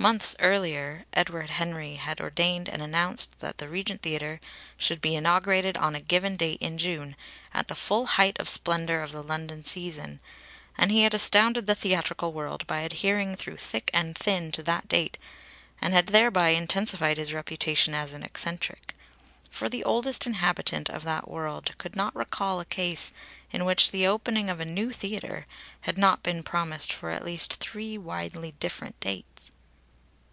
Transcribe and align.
Months 0.00 0.36
earlier 0.38 1.06
Edward 1.12 1.50
Henry 1.50 1.96
had 1.96 2.20
ordained 2.20 2.68
and 2.68 2.80
announced 2.80 3.40
that 3.40 3.58
the 3.58 3.66
Regent 3.68 4.00
Theatre 4.00 4.40
should 4.76 5.00
be 5.00 5.16
inaugurated 5.16 5.76
on 5.76 5.96
a 5.96 6.00
given 6.00 6.36
date 6.36 6.62
in 6.62 6.78
June, 6.78 7.16
at 7.52 7.66
the 7.66 7.74
full 7.74 8.06
height 8.06 8.38
of 8.38 8.48
splendour 8.48 9.00
of 9.02 9.10
the 9.10 9.24
London 9.24 9.64
season, 9.64 10.20
and 10.78 10.92
he 10.92 11.02
had 11.02 11.14
astounded 11.14 11.66
the 11.66 11.74
theatrical 11.74 12.32
world 12.32 12.64
by 12.68 12.82
adhering 12.82 13.34
through 13.34 13.56
thick 13.56 13.90
and 13.92 14.16
thin 14.16 14.52
to 14.52 14.62
that 14.62 14.86
date, 14.86 15.18
and 15.82 15.92
had 15.94 16.06
thereby 16.06 16.50
intensified 16.50 17.16
his 17.16 17.34
reputation 17.34 17.92
as 17.92 18.12
an 18.12 18.22
eccentric; 18.22 18.94
for 19.50 19.68
the 19.68 19.82
oldest 19.82 20.26
inhabitant 20.26 20.88
of 20.88 21.02
that 21.02 21.28
world 21.28 21.76
could 21.76 21.96
not 21.96 22.14
recall 22.14 22.60
a 22.60 22.64
case 22.64 23.10
in 23.50 23.64
which 23.64 23.90
the 23.90 24.06
opening 24.06 24.48
of 24.48 24.60
a 24.60 24.64
new 24.64 24.92
theatre 24.92 25.48
had 25.80 25.98
not 25.98 26.22
been 26.22 26.44
promised 26.44 26.92
for 26.92 27.10
at 27.10 27.24
least 27.24 27.54
three 27.54 27.98
widely 27.98 28.52
different 28.60 28.98
dates. 29.00 29.50